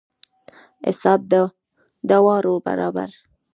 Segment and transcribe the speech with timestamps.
[0.87, 1.33] حساب د
[2.09, 3.09] دواړو برابر.